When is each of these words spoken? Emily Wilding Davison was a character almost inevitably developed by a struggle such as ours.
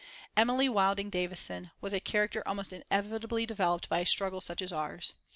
Emily 0.35 0.67
Wilding 0.67 1.11
Davison 1.11 1.69
was 1.79 1.93
a 1.93 1.99
character 1.99 2.41
almost 2.47 2.73
inevitably 2.73 3.45
developed 3.45 3.87
by 3.87 3.99
a 3.99 4.05
struggle 4.07 4.41
such 4.41 4.59
as 4.63 4.71
ours. 4.73 5.13